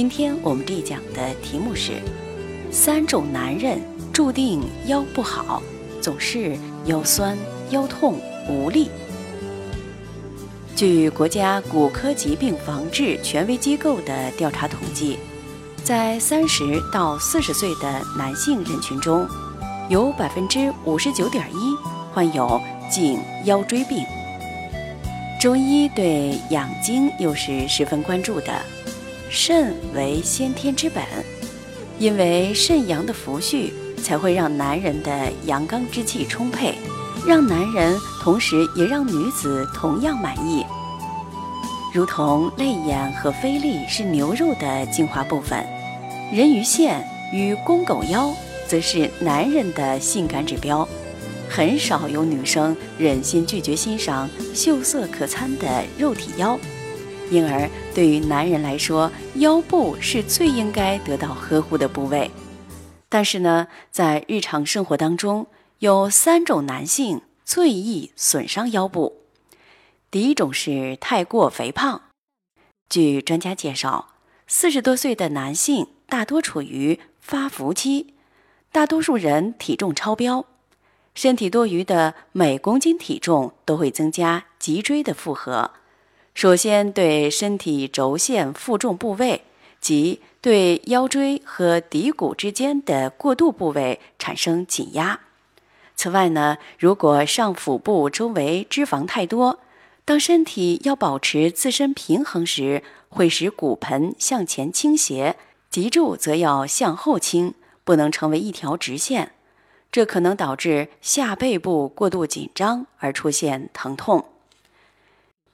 [0.00, 2.00] 今天我们这一讲的题目是：
[2.72, 3.78] 三种男人
[4.14, 5.62] 注定腰不好，
[6.00, 7.36] 总是腰酸、
[7.68, 8.18] 腰痛、
[8.48, 8.88] 无力。
[10.74, 15.18] 据国家骨科疾病防治权威机构的调查统计，
[15.84, 19.28] 在三十到四十岁的男性人群中，
[19.90, 21.76] 有百分之五十九点一
[22.14, 22.58] 患有
[22.90, 24.02] 颈腰椎病。
[25.38, 28.64] 中医对养精又是十分关注的。
[29.32, 31.04] 肾为先天之本，
[32.00, 33.70] 因为肾阳的福煦，
[34.02, 36.74] 才会让男人的阳刚之气充沛，
[37.24, 40.66] 让男人同时也让女子同样满意。
[41.94, 45.64] 如同泪眼和菲力是牛肉的精华部分，
[46.32, 48.34] 人鱼线与公狗腰
[48.66, 50.86] 则是男人的性感指标。
[51.48, 56.58] 很少有女生忍心拒绝欣赏秀色可餐的肉体腰。
[57.30, 62.28] 因而，对于男人来说，腰部是最应该得到呵护的部位。
[63.08, 65.46] 但是呢，在日常生活当中，
[65.78, 69.22] 有三种男性最易损伤腰部。
[70.10, 72.02] 第一种是太过肥胖。
[72.88, 74.08] 据专家介绍，
[74.48, 78.14] 四十多岁的男性大多处于发福期，
[78.72, 80.44] 大多数人体重超标，
[81.14, 85.70] 身体多余的每公斤体重都会增加脊椎的负荷。
[86.40, 89.42] 首先，对身体轴线负重部位
[89.78, 95.20] 及对腰椎和骶骨之间的过渡部位产生紧压。
[95.96, 99.58] 此外呢，如果上腹部周围脂肪太多，
[100.06, 105.36] 当身体要保持自身平衡时，会使骨盆向前倾斜，
[105.68, 107.52] 脊柱则要向后倾，
[107.84, 109.32] 不能成为一条直线，
[109.92, 114.24] 这可能导致下背部过度紧张而出现疼痛。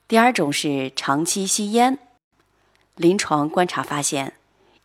[0.08, 1.98] 第二种是长期吸烟，
[2.94, 4.34] 临床观察发现，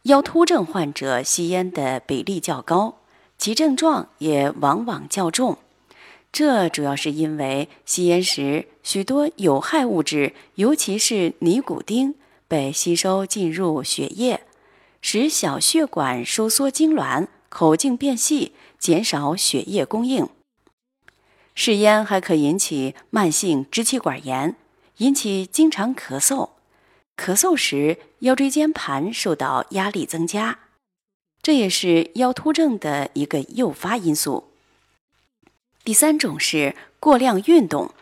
[0.03, 2.97] 腰突症患者吸烟的比例较高，
[3.37, 5.59] 其症状也往往较重。
[6.31, 12.15] 这主要是因为吸烟时许多有害物质，尤其是尼古丁
[12.47, 14.41] 被吸收进入血液，
[15.03, 20.27] 使小血管收缩痉挛，口径变细，减少血液供应。
[21.53, 24.55] 嗜烟还可引起慢性支气管炎。
[25.01, 26.49] 引起经常咳嗽，
[27.17, 30.59] 咳嗽时腰椎间盘受到压力增加，
[31.41, 34.51] 这也是腰突症的一个诱发因素。
[35.83, 37.95] 第三种是过量运动，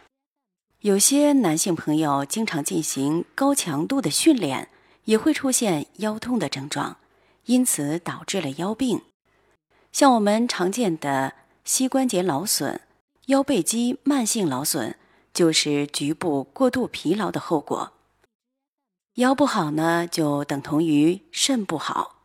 [0.81, 4.67] 有些男性朋友经常进行高强度的训练，
[5.05, 6.97] 也会出现腰痛的症状，
[7.45, 9.01] 因此导致了腰病。
[9.93, 12.81] 像我们常见的膝关节劳损、
[13.27, 14.97] 腰背肌慢性劳损。
[15.33, 17.93] 就是局部过度疲劳的后果。
[19.15, 22.21] 腰不好呢，就等同于肾不好。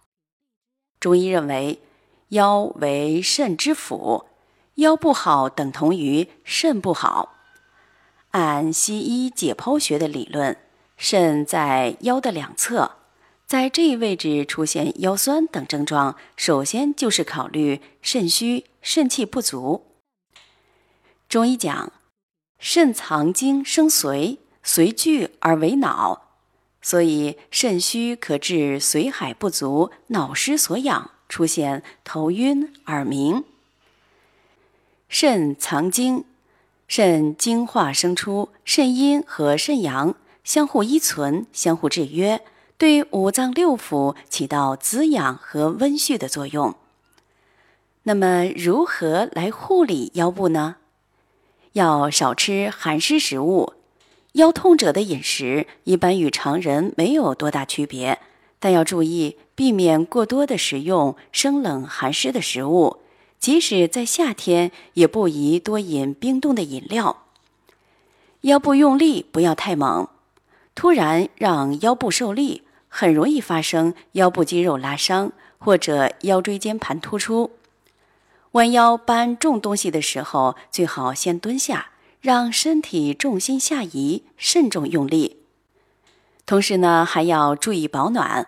[1.00, 1.80] 中医认为，
[2.28, 4.26] 腰为肾之府，
[4.76, 7.34] 腰不好等同于肾不好。
[8.30, 10.56] 按西医解剖学的理论，
[10.96, 12.92] 肾在腰的两侧，
[13.44, 19.84] 在这一位置出现腰酸等症状，首先就是考虑肾虚、肾气不足。
[21.28, 21.92] 中医讲。
[22.58, 26.22] 肾藏精生髓，髓聚而为脑，
[26.80, 33.44] 所以肾虚可致髓海不足、脑失所养，出现头晕、耳鸣。
[35.08, 36.24] 肾藏精，
[36.88, 42.40] 肾精化生出，肾阴和肾阳相互依存、相互制约，
[42.76, 46.74] 对五脏六腑起到滋养和温煦的作用。
[48.04, 50.76] 那么，如何来护理腰部呢？
[51.74, 53.72] 要少吃寒湿食物，
[54.34, 58.20] 腰痛者的饮食一般与常人没有多大区别，
[58.60, 62.98] 但要注意避免过多的食用生冷寒湿的食物，
[63.40, 67.24] 即使在夏天也不宜多饮冰冻的饮料。
[68.42, 70.08] 腰部用力不要太猛，
[70.76, 77.50] 突然让腰部受力，很容易发生腰部肌肉拉伤或者腰椎间盘突出。
[78.54, 81.88] 弯腰搬重东西的时候，最好先蹲下，
[82.20, 85.38] 让身体重心下移，慎重用力。
[86.46, 88.46] 同时呢，还要注意保暖，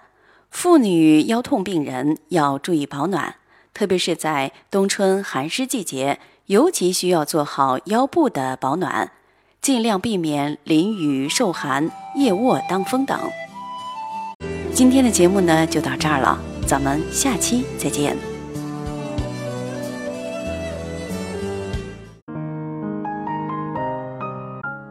[0.49, 3.35] 妇女腰痛病人要注意保暖，
[3.75, 9.11] 特别是在冬春寒湿季节，尤其需要做好腰部的保暖，
[9.61, 13.19] 尽量避免淋雨受寒、夜卧当风等。
[14.73, 18.36] 今天的节目呢，就到这儿了，咱们下期再见。